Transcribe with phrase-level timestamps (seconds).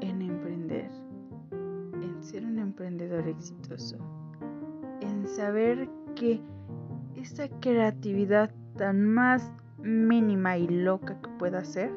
[0.00, 0.90] en emprender,
[1.50, 3.98] en ser un emprendedor exitoso,
[5.00, 6.40] en saber que
[7.14, 9.52] esa creatividad tan más
[9.82, 11.92] mínima y loca que pueda ser,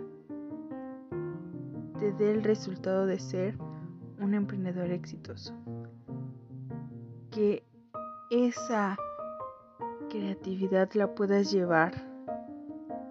[2.00, 3.56] te dé el resultado de ser
[4.20, 5.54] un emprendedor exitoso.
[7.30, 7.64] Que
[8.30, 8.98] esa
[10.10, 11.94] creatividad la puedas llevar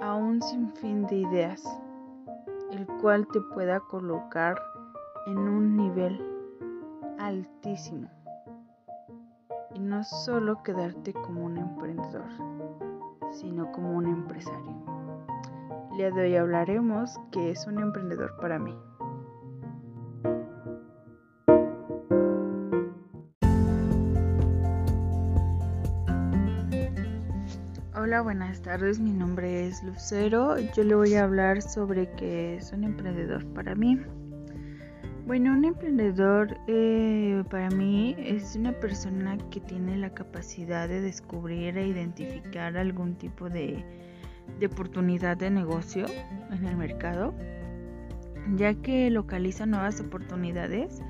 [0.00, 1.62] a un sinfín de ideas,
[2.70, 4.60] el cual te pueda colocar
[5.26, 6.20] en un nivel
[7.18, 8.08] altísimo.
[9.74, 12.28] Y no solo quedarte como un emprendedor,
[13.30, 14.76] sino como un empresario.
[15.96, 18.76] Día de hablaremos que es un emprendedor para mí.
[28.10, 28.98] Hola, buenas tardes.
[28.98, 30.58] Mi nombre es Lucero.
[30.58, 34.00] Yo le voy a hablar sobre qué es un emprendedor para mí.
[35.28, 41.78] Bueno, un emprendedor eh, para mí es una persona que tiene la capacidad de descubrir
[41.78, 43.84] e identificar algún tipo de,
[44.58, 46.06] de oportunidad de negocio
[46.50, 47.32] en el mercado,
[48.56, 51.00] ya que localiza nuevas oportunidades,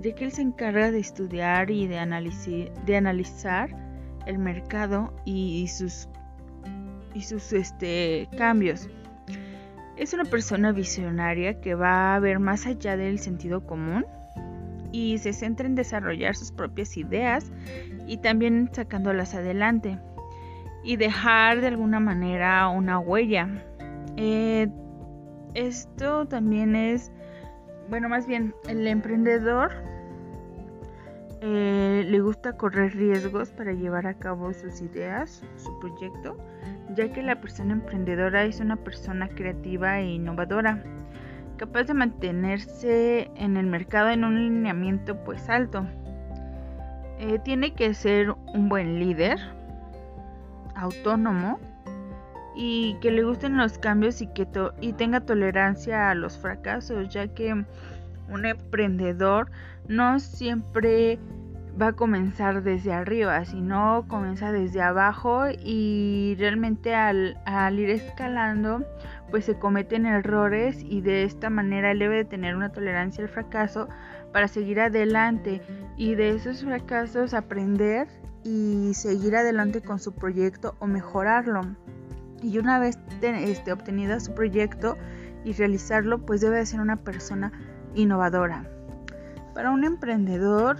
[0.00, 3.76] ya que él se encarga de estudiar y de, de analizar
[4.26, 6.08] el mercado y sus
[7.16, 8.90] y sus este, cambios.
[9.96, 14.04] Es una persona visionaria que va a ver más allá del sentido común
[14.92, 17.50] y se centra en desarrollar sus propias ideas
[18.06, 19.98] y también sacándolas adelante
[20.84, 23.48] y dejar de alguna manera una huella.
[24.16, 24.68] Eh,
[25.54, 27.10] esto también es,
[27.88, 29.72] bueno, más bien el emprendedor
[31.40, 36.36] eh, le gusta correr riesgos para llevar a cabo sus ideas, su proyecto
[36.94, 40.82] ya que la persona emprendedora es una persona creativa e innovadora,
[41.56, 45.86] capaz de mantenerse en el mercado en un lineamiento pues alto.
[47.18, 49.38] Eh, tiene que ser un buen líder,
[50.74, 51.58] autónomo
[52.54, 54.46] y que le gusten los cambios y que
[54.80, 57.64] y tenga tolerancia a los fracasos, ya que
[58.28, 59.50] un emprendedor
[59.88, 61.18] no siempre
[61.80, 67.36] va a comenzar desde arriba, sino comienza desde abajo y realmente al,
[67.78, 68.84] ir escalando
[69.30, 73.28] pues se cometen errores y de esta manera él debe de tener una tolerancia al
[73.30, 73.88] fracaso
[74.32, 75.60] para seguir adelante
[75.96, 78.06] y de esos fracasos aprender
[78.44, 81.62] y seguir adelante con su proyecto o mejorarlo.
[82.42, 84.96] Y una vez este, obtenida su proyecto
[85.44, 87.52] y realizarlo pues debe de ser una persona
[87.94, 88.70] innovadora.
[89.54, 90.76] Para un emprendedor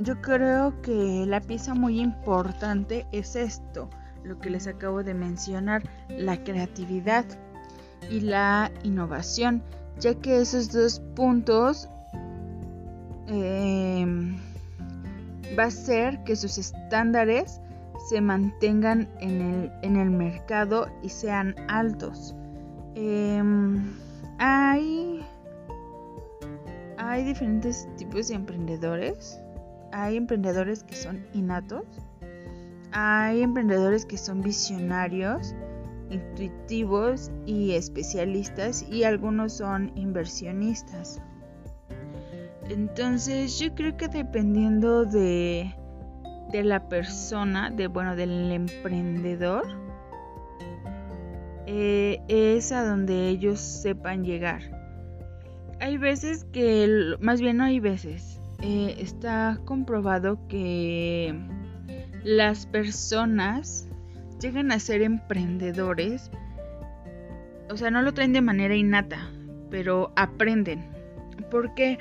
[0.00, 3.90] yo creo que la pieza muy importante es esto,
[4.24, 7.24] lo que les acabo de mencionar, la creatividad
[8.10, 9.62] y la innovación,
[9.98, 11.88] ya que esos dos puntos
[13.26, 14.38] em,
[15.58, 17.60] va a ser que sus estándares
[18.08, 22.34] se mantengan en el, mercado y sean altos.
[22.94, 23.92] Em,
[24.38, 25.20] hay,
[26.96, 29.38] hay diferentes tipos de emprendedores
[29.92, 31.84] hay emprendedores que son innatos,
[32.92, 35.54] hay emprendedores que son visionarios,
[36.10, 41.20] intuitivos y especialistas y algunos son inversionistas.
[42.68, 45.74] Entonces yo creo que dependiendo de,
[46.52, 49.66] de la persona, de bueno, del emprendedor,
[51.66, 54.60] eh, es a donde ellos sepan llegar.
[55.78, 61.34] Hay veces que, más bien no hay veces, eh, está comprobado que
[62.22, 63.88] las personas
[64.40, 66.30] llegan a ser emprendedores,
[67.70, 69.30] o sea, no lo traen de manera innata,
[69.70, 70.84] pero aprenden.
[71.50, 71.98] ¿Por qué?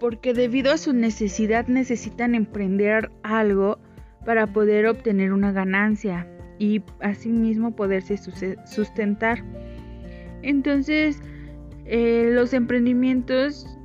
[0.00, 3.78] Porque debido a su necesidad necesitan emprender algo
[4.24, 6.26] para poder obtener una ganancia
[6.58, 8.16] y asimismo poderse
[8.66, 9.44] sustentar.
[10.42, 11.20] Entonces,
[11.84, 13.78] eh, los emprendimientos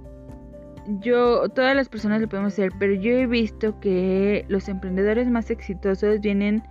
[1.00, 5.50] yo, todas las personas lo podemos hacer, pero yo he visto que los emprendedores más
[5.50, 6.63] exitosos vienen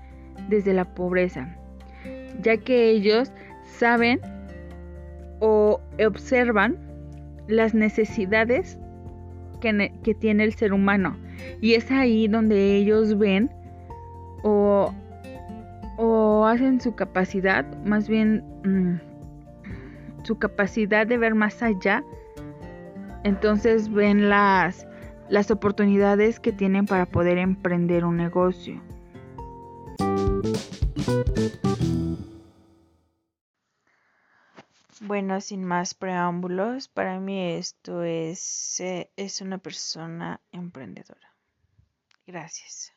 [0.49, 1.56] desde la pobreza,
[2.43, 3.32] ya que ellos
[3.64, 4.20] saben
[5.41, 6.79] o observan
[7.49, 8.79] las necesidades
[9.61, 11.17] que, tiene el ser humano.
[11.61, 13.50] Y es ahí donde ellos ven
[14.43, 14.93] o,
[15.97, 22.05] o hacen su capacidad, más bien mm, su capacidad de ver más allá
[23.25, 24.87] entonces ven las,
[25.29, 28.83] las oportunidades que tienen para poder emprender un negocio.
[35.01, 41.35] Bueno, sin más preámbulos, para mí esto es, eh, es una persona emprendedora.
[42.25, 42.93] Gracias.